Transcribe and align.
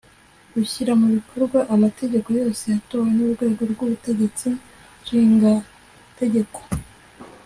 rushyira 0.55 0.91
mubikorwa 1.01 1.59
amategeko 1.75 2.27
yose 2.39 2.63
yatowe 2.73 3.07
n'urwego 3.15 3.61
rw'ubutegetsi 3.71 4.47
nshingategeko 5.01 6.59